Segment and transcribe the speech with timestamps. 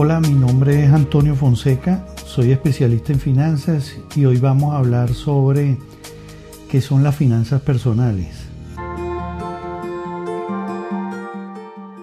[0.00, 5.08] Hola, mi nombre es Antonio Fonseca, soy especialista en finanzas y hoy vamos a hablar
[5.08, 5.76] sobre
[6.70, 8.48] qué son las finanzas personales.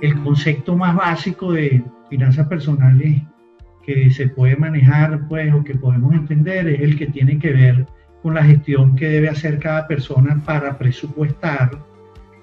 [0.02, 3.22] El concepto más básico de finanzas personales
[3.86, 7.86] que se puede manejar pues o que podemos entender es el que tiene que ver
[8.22, 11.72] con la gestión que debe hacer cada persona para presupuestar,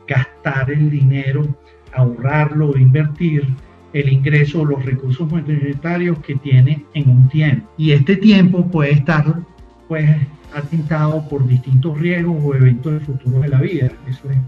[0.09, 1.47] gastar el dinero,
[1.93, 3.47] ahorrarlo, invertir
[3.93, 7.69] el ingreso o los recursos monetarios que tiene en un tiempo.
[7.77, 9.43] Y este tiempo puede estar
[9.89, 10.09] pues
[10.55, 13.91] atentado por distintos riesgos o eventos del futuro de la vida.
[14.09, 14.39] Eso es,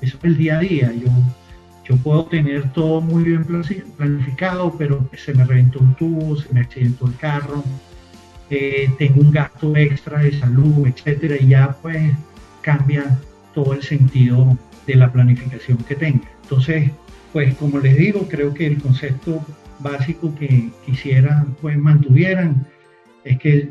[0.00, 0.92] eso es el día a día.
[0.92, 1.10] Yo,
[1.84, 3.44] yo puedo tener todo muy bien
[3.96, 7.62] planificado, pero se me reventó un tubo, se me accidentó el carro,
[8.50, 12.12] eh, tengo un gasto extra de salud, etcétera, y ya pues
[12.60, 13.18] cambia
[13.54, 14.56] todo el sentido
[14.86, 16.28] de la planificación que tenga.
[16.42, 16.90] Entonces,
[17.34, 19.44] pues como les digo, creo que el concepto
[19.80, 22.64] básico que quisiera pues mantuvieran
[23.24, 23.70] es que,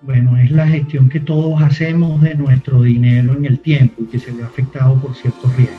[0.00, 4.20] bueno, es la gestión que todos hacemos de nuestro dinero en el tiempo y que
[4.20, 5.76] se ve afectado por ciertos riesgos.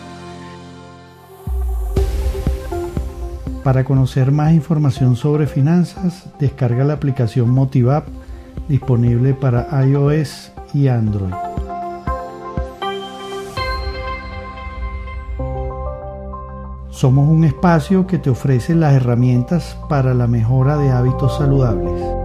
[3.63, 8.09] Para conocer más información sobre finanzas, descarga la aplicación MotivaP
[8.67, 11.50] disponible para iOS y Android.
[17.01, 22.20] Somos un espacio que te ofrece las herramientas para la mejora de hábitos saludables.